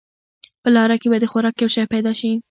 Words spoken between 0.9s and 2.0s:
کې به د خوراک یو شی